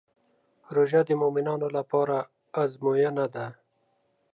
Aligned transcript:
روژه 0.75 1.01
د 1.07 1.11
مؤمنانو 1.21 1.67
لپاره 1.77 2.17
ازموینه 2.61 3.25
ده. 3.33 3.45